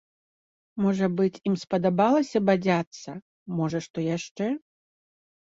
Можа 0.83 1.09
быць, 1.19 1.41
ім 1.49 1.55
спадабалася 1.63 2.41
бадзяцца, 2.49 3.09
можа, 3.61 3.83
што 3.91 4.09
яшчэ? 4.17 4.51